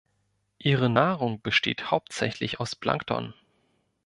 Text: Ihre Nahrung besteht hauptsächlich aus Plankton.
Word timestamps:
Ihre 0.57 0.89
Nahrung 0.89 1.43
besteht 1.43 1.91
hauptsächlich 1.91 2.59
aus 2.59 2.75
Plankton. 2.75 3.35